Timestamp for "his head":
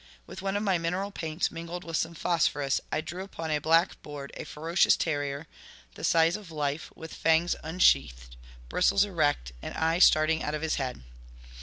10.63-11.03